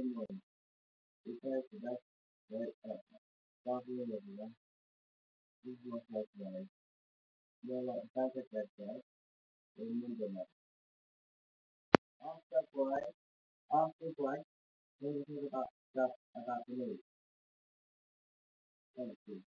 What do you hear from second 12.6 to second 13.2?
break,